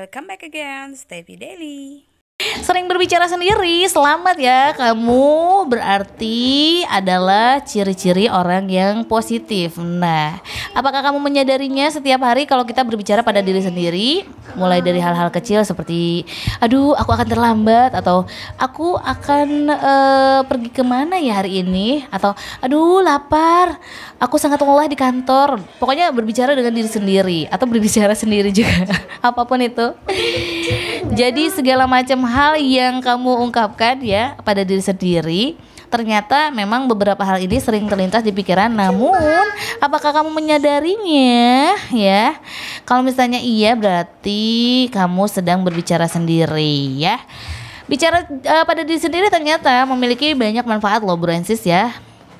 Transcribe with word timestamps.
Welcome 0.00 0.28
back 0.28 0.42
again, 0.42 0.96
Stevie 0.96 1.36
Daily. 1.36 2.09
Sering 2.40 2.88
berbicara 2.88 3.28
sendiri, 3.28 3.84
selamat 3.84 4.36
ya 4.40 4.72
kamu 4.72 5.68
berarti 5.68 6.80
adalah 6.88 7.60
ciri-ciri 7.60 8.32
orang 8.32 8.64
yang 8.72 9.04
positif. 9.04 9.76
Nah, 9.76 10.40
apakah 10.72 11.04
kamu 11.04 11.20
menyadarinya 11.20 11.92
setiap 11.92 12.24
hari 12.24 12.48
kalau 12.48 12.64
kita 12.64 12.80
berbicara 12.80 13.20
pada 13.20 13.44
diri 13.44 13.60
sendiri, 13.60 14.24
mulai 14.56 14.80
dari 14.80 15.04
hal-hal 15.04 15.28
kecil 15.28 15.60
seperti, 15.68 16.24
aduh 16.64 16.96
aku 16.96 17.12
akan 17.12 17.28
terlambat 17.28 17.92
atau 17.92 18.24
aku 18.56 18.96
akan 18.96 19.68
uh, 19.76 20.40
pergi 20.48 20.72
ke 20.72 20.80
mana 20.80 21.20
ya 21.20 21.44
hari 21.44 21.60
ini 21.60 22.08
atau 22.08 22.32
aduh 22.64 23.04
lapar, 23.04 23.76
aku 24.16 24.40
sangat 24.40 24.64
lelah 24.64 24.88
di 24.88 24.96
kantor. 24.96 25.60
Pokoknya 25.76 26.08
berbicara 26.08 26.56
dengan 26.56 26.72
diri 26.72 26.88
sendiri 26.88 27.40
atau 27.52 27.68
berbicara 27.68 28.16
sendiri 28.22 28.48
juga, 28.48 28.88
apa 29.20 29.44
pun 29.44 29.60
itu. 29.60 29.92
Jadi 31.14 31.50
segala 31.50 31.84
macam 31.90 32.22
hal 32.24 32.56
yang 32.60 33.02
kamu 33.02 33.50
ungkapkan 33.50 33.98
ya 34.00 34.38
pada 34.40 34.62
diri 34.62 34.80
sendiri 34.80 35.58
ternyata 35.90 36.54
memang 36.54 36.86
beberapa 36.86 37.18
hal 37.26 37.42
ini 37.42 37.58
sering 37.58 37.90
terlintas 37.90 38.22
di 38.22 38.30
pikiran. 38.30 38.70
Namun 38.70 39.44
apakah 39.82 40.14
kamu 40.14 40.30
menyadarinya 40.30 41.74
ya? 41.90 42.38
Kalau 42.86 43.02
misalnya 43.02 43.42
iya 43.42 43.74
berarti 43.74 44.86
kamu 44.94 45.26
sedang 45.26 45.66
berbicara 45.66 46.06
sendiri 46.06 46.94
ya. 46.94 47.18
Bicara 47.90 48.22
uh, 48.22 48.64
pada 48.64 48.86
diri 48.86 49.02
sendiri 49.02 49.26
ternyata 49.34 49.82
memiliki 49.90 50.30
banyak 50.32 50.62
manfaat 50.62 51.02
loh 51.02 51.18
Bransis 51.18 51.66
ya. 51.66 51.90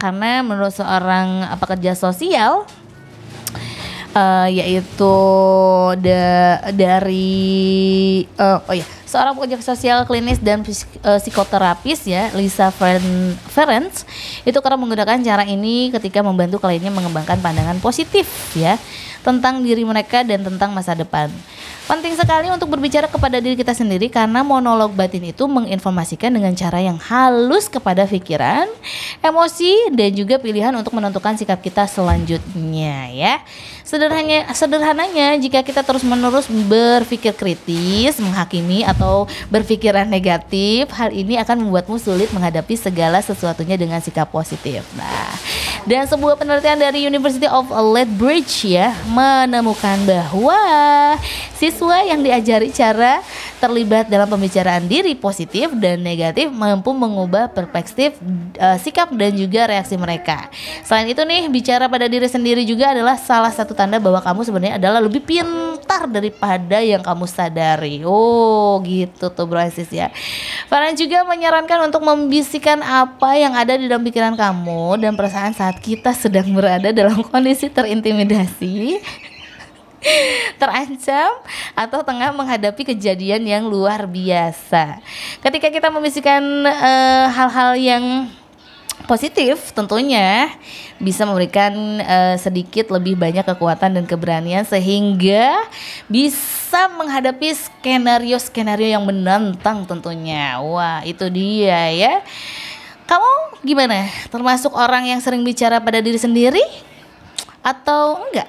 Karena 0.00 0.40
menurut 0.40 0.72
seorang 0.72 1.44
pekerja 1.60 1.92
sosial 1.92 2.64
uh, 4.14 4.48
yaitu 4.48 5.14
da 6.00 6.58
dari 6.72 8.24
uh, 8.38 8.62
oh 8.64 8.74
ya 8.74 8.86
seorang 9.14 9.38
pekerja 9.38 9.62
sosial 9.62 10.02
klinis 10.02 10.42
dan 10.42 10.66
uh, 10.66 11.18
psikoterapis 11.22 12.02
ya 12.10 12.34
Lisa 12.34 12.74
Ferenc 12.74 14.02
itu 14.42 14.58
kerap 14.58 14.78
menggunakan 14.82 15.22
cara 15.22 15.46
ini 15.46 15.94
ketika 15.94 16.18
membantu 16.18 16.58
kliennya 16.58 16.90
mengembangkan 16.90 17.38
pandangan 17.38 17.78
positif 17.78 18.26
ya 18.58 18.74
tentang 19.22 19.62
diri 19.62 19.86
mereka 19.86 20.26
dan 20.26 20.42
tentang 20.44 20.74
masa 20.74 20.92
depan. 20.92 21.32
Penting 21.84 22.16
sekali 22.16 22.48
untuk 22.48 22.72
berbicara 22.72 23.04
kepada 23.12 23.44
diri 23.44 23.60
kita 23.60 23.76
sendiri 23.76 24.08
karena 24.08 24.40
monolog 24.40 24.96
batin 24.96 25.20
itu 25.20 25.44
menginformasikan 25.44 26.32
dengan 26.32 26.56
cara 26.56 26.80
yang 26.80 26.96
halus 26.96 27.68
kepada 27.68 28.08
pikiran, 28.08 28.64
emosi 29.20 29.92
dan 29.92 30.16
juga 30.16 30.40
pilihan 30.40 30.72
untuk 30.72 30.96
menentukan 30.96 31.36
sikap 31.36 31.60
kita 31.60 31.84
selanjutnya 31.84 33.12
ya. 33.12 33.34
Sederhananya 33.84 34.48
sederhananya 34.56 35.36
jika 35.36 35.60
kita 35.60 35.84
terus-menerus 35.84 36.48
berpikir 36.48 37.36
kritis, 37.36 38.16
menghakimi 38.16 38.80
atau 38.80 39.03
berpikiran 39.48 40.06
negatif, 40.08 40.90
hal 40.94 41.10
ini 41.14 41.38
akan 41.40 41.66
membuatmu 41.66 41.96
sulit 41.96 42.30
menghadapi 42.30 42.74
segala 42.76 43.20
sesuatunya 43.20 43.78
dengan 43.78 44.02
sikap 44.02 44.28
positif. 44.28 44.84
Nah, 44.98 45.32
dan 45.84 46.08
sebuah 46.08 46.40
penelitian 46.40 46.80
dari 46.80 47.04
University 47.04 47.44
of 47.44 47.68
Lethbridge 47.68 48.64
ya 48.64 48.96
menemukan 49.12 50.00
bahwa 50.08 50.60
siswa 51.60 52.00
yang 52.04 52.24
diajari 52.24 52.72
cara 52.72 53.20
terlibat 53.60 54.08
dalam 54.12 54.28
pembicaraan 54.28 54.84
diri 54.84 55.16
positif 55.16 55.72
dan 55.76 56.04
negatif 56.04 56.52
mampu 56.52 56.92
mengubah 56.92 57.48
perspektif 57.48 58.16
uh, 58.60 58.76
sikap 58.76 59.12
dan 59.16 59.32
juga 59.32 59.68
reaksi 59.68 59.96
mereka. 59.96 60.52
Selain 60.84 61.08
itu 61.08 61.20
nih, 61.24 61.48
bicara 61.48 61.88
pada 61.88 62.04
diri 62.08 62.28
sendiri 62.28 62.64
juga 62.68 62.92
adalah 62.92 63.16
salah 63.16 63.52
satu 63.52 63.72
tanda 63.72 63.96
bahwa 63.96 64.20
kamu 64.20 64.40
sebenarnya 64.44 64.76
adalah 64.76 65.00
lebih 65.00 65.24
pintar 65.24 65.63
daripada 66.10 66.82
yang 66.82 67.00
kamu 67.00 67.24
sadari. 67.30 68.02
Oh, 68.02 68.82
gitu 68.82 69.30
tuh 69.30 69.46
Bro 69.46 69.62
Asis 69.62 69.88
ya. 69.94 70.10
Farhan 70.66 70.98
juga 70.98 71.22
menyarankan 71.22 71.86
untuk 71.86 72.02
membisikkan 72.02 72.82
apa 72.82 73.38
yang 73.38 73.54
ada 73.54 73.78
di 73.78 73.86
dalam 73.86 74.02
pikiran 74.02 74.34
kamu 74.34 74.98
dan 74.98 75.14
perasaan 75.14 75.54
saat 75.54 75.78
kita 75.78 76.10
sedang 76.10 76.50
berada 76.50 76.90
dalam 76.90 77.22
kondisi 77.22 77.70
terintimidasi 77.70 78.98
terancam 80.60 81.30
atau 81.72 82.00
tengah 82.04 82.30
menghadapi 82.36 82.94
kejadian 82.94 83.42
yang 83.44 83.64
luar 83.64 84.04
biasa. 84.04 85.00
Ketika 85.40 85.72
kita 85.72 85.88
membisikkan 85.88 86.42
uh, 86.68 87.26
hal-hal 87.32 87.72
yang 87.78 88.04
positif 89.04 89.72
tentunya 89.76 90.48
bisa 90.96 91.28
memberikan 91.28 91.72
uh, 92.00 92.36
sedikit 92.40 92.88
lebih 92.88 93.16
banyak 93.16 93.44
kekuatan 93.44 94.00
dan 94.00 94.04
keberanian 94.08 94.64
sehingga 94.64 95.68
bisa 96.08 96.88
menghadapi 96.96 97.52
skenario-skenario 97.52 98.96
yang 98.96 99.04
menantang 99.04 99.84
tentunya. 99.84 100.56
Wah, 100.60 101.04
itu 101.04 101.28
dia 101.28 101.92
ya. 101.92 102.14
Kamu 103.04 103.60
gimana? 103.60 104.08
Termasuk 104.32 104.72
orang 104.72 105.04
yang 105.04 105.20
sering 105.20 105.44
bicara 105.44 105.76
pada 105.76 106.00
diri 106.00 106.16
sendiri 106.16 106.64
atau 107.60 108.24
enggak? 108.24 108.48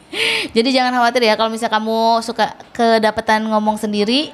Jadi 0.56 0.68
jangan 0.70 0.94
khawatir 0.94 1.26
ya 1.26 1.34
kalau 1.34 1.50
misalnya 1.50 1.76
kamu 1.76 2.22
suka 2.22 2.54
kedapatan 2.72 3.50
ngomong 3.50 3.76
sendiri 3.76 4.30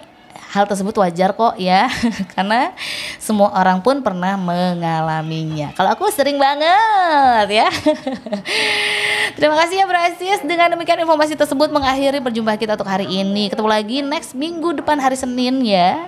hal 0.55 0.71
tersebut 0.71 0.95
wajar 0.95 1.35
kok 1.35 1.59
ya. 1.59 1.91
Karena 2.39 2.71
semua 3.19 3.51
orang 3.51 3.83
pun 3.83 3.99
pernah 4.07 4.39
mengalaminya. 4.39 5.75
Kalau 5.75 5.91
aku 5.91 6.07
sering 6.15 6.39
banget 6.39 7.51
ya. 7.51 7.69
Terima 9.37 9.59
kasih 9.59 9.83
ya 9.83 9.87
Brasis 9.91 10.41
dengan 10.47 10.71
demikian 10.79 11.03
informasi 11.03 11.35
tersebut 11.35 11.75
mengakhiri 11.75 12.23
perjumpaan 12.23 12.55
kita 12.55 12.79
untuk 12.79 12.87
hari 12.87 13.11
ini. 13.11 13.51
Ketemu 13.51 13.69
lagi 13.69 13.99
next 14.07 14.39
minggu 14.39 14.79
depan 14.79 15.03
hari 15.03 15.19
Senin 15.19 15.67
ya. 15.67 16.07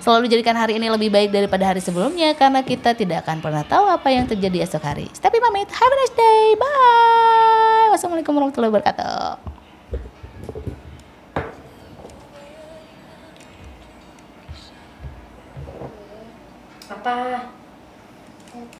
Selalu 0.00 0.32
jadikan 0.32 0.56
hari 0.56 0.80
ini 0.80 0.88
lebih 0.88 1.12
baik 1.12 1.30
daripada 1.30 1.68
hari 1.68 1.78
sebelumnya 1.84 2.32
karena 2.34 2.64
kita 2.64 2.96
tidak 2.96 3.22
akan 3.28 3.38
pernah 3.44 3.62
tahu 3.62 3.86
apa 3.86 4.08
yang 4.10 4.24
terjadi 4.24 4.64
esok 4.66 4.82
hari. 4.82 5.06
Tapi 5.20 5.36
pamit. 5.38 5.68
Have 5.68 5.92
a 5.92 5.96
nice 6.00 6.16
day. 6.16 6.42
Bye. 6.56 7.92
Wassalamualaikum 7.92 8.32
warahmatullahi 8.32 8.72
wabarakatuh 8.72 9.51
apa 16.92 17.16